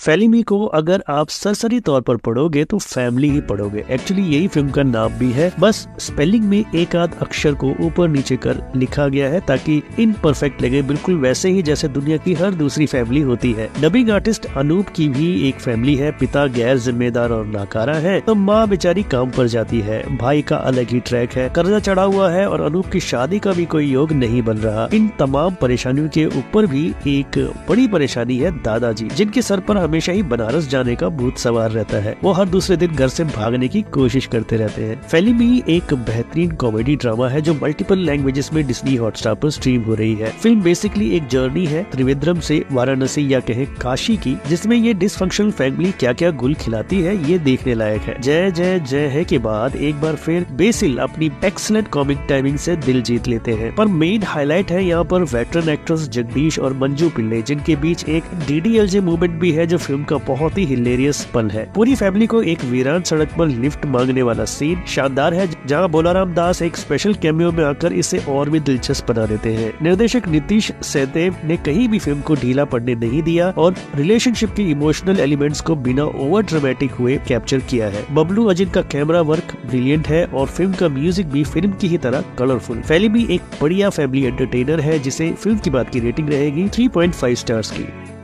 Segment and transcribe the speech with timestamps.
[0.00, 4.70] फैलिमी को अगर आप सरसरी तौर पर पढ़ोगे तो फैमिली ही पढ़ोगे। एक्चुअली यही फ़िल्म
[4.70, 9.06] का नाम भी है। बस स्पेलिंग में एक आध अक्षर को ऊपर नीचे कर लिखा
[9.08, 13.20] गया है ताकि इन परफेक्ट लगे। बिल्कुल वैसे ही जैसे दुनिया की हर दूसरी फैमिली
[13.20, 17.96] होती है। डबिंग आर्टिस्ट अनूप की भी एक फैमिली है। पिता गैर जिम्मेदार और नाकारा
[17.96, 21.78] है। तो माँ बेचारी काम पर जाती है। भाई का अलग ही ट्रैक है। कर्जा
[21.80, 25.10] चढ़ा हुआ है और अनूप की शादी का भी कोई योग नहीं बन रहा। इन
[25.18, 27.38] तमाम परेशानियों के ऊपर भी एक
[27.68, 31.98] बड़ी परेशानी है दादाजी, जिनके सर पर हमेशा ही बनारस जाने का भूत सवार रहता
[31.98, 35.62] है। वो हर दूसरे दिन घर से भागने की कोशिश करते रहते हैं। फ़िल्म ही
[35.68, 40.14] एक बेहतरीन कॉमेडी ड्रामा है जो मल्टीपल लैंग्वेजेस में डिस्नी हॉटस्टार पर स्ट्रीम हो रही
[40.14, 44.92] है। फ़िल्म बेसिकली एक जर्नी है त्रिवेंद्रम से वाराणसी या कहे काशी की, जिसमें ये
[44.94, 49.24] डिसफंक्शनल फैमिली क्या क्या गुल खिलाती है, ये देखने लायक है। जय जय जय है
[49.24, 53.74] के बाद एक बार फिर बेसिल अपनी एक्सलेंट कॉमिक टाइमिंग से दिल जीत लेते हैं।
[53.74, 58.24] पर मेन हाईलाइट है यहाँ पर वेटरन एक्ट्रेस जगदीश और मंजू पिल्ले, जिनके बीच एक
[58.46, 62.42] डीडीएलजे मूवमेंट भी है जो फ़िल्म का बहुत ही हिलेरियस पल है। पूरी फैमिली को
[62.44, 67.14] एक वीरान सड़क पर लिफ्ट मांगने वाला सीन शानदार है, जहाँ बोलाराम दास एक स्पेशल
[67.16, 71.88] कैमियो में आकर इसे और भी दिलचस्प बना देते हैं। निर्देशक नीतीश सहदेव ने कहीं
[71.88, 76.42] भी फ़िल्म को ढीला पड़ने नहीं दिया और रिलेशनशिप के इमोशनल एलिमेंट्स को बिना ओवर
[76.44, 80.88] ड्रामेटिक हुए कैप्चर किया है। बबलू अजिन का कैमरा वर्क ब्रिलियंट है और फ़िल्म का
[80.90, 85.30] म्यूज़िक भी फ़िल्म की ही तरह कलरफुल फ़िल्म भी एक बढ़िया फैमिली एंटरटेनर है, जिसे
[85.32, 88.19] फ़िल्म की बात की रेटिंग रहेगी 3.5 स्टार्स की।